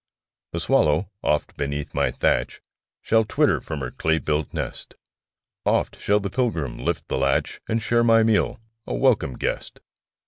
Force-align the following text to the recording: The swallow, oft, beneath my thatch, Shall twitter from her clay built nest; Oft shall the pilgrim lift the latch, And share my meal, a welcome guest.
The 0.53 0.59
swallow, 0.59 1.11
oft, 1.21 1.55
beneath 1.57 1.93
my 1.93 2.09
thatch, 2.09 2.59
Shall 3.03 3.23
twitter 3.23 3.61
from 3.61 3.81
her 3.81 3.91
clay 3.91 4.17
built 4.17 4.51
nest; 4.51 4.95
Oft 5.63 5.99
shall 6.01 6.19
the 6.19 6.31
pilgrim 6.31 6.79
lift 6.79 7.07
the 7.07 7.19
latch, 7.19 7.61
And 7.69 7.79
share 7.79 8.03
my 8.03 8.23
meal, 8.23 8.59
a 8.87 8.95
welcome 8.95 9.33
guest. 9.33 9.79